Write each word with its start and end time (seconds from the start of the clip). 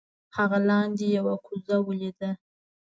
هغه 0.37 0.57
لاندې 0.69 1.05
یو 1.17 1.25
کوزه 1.45 1.75
ولیده. 1.85 2.29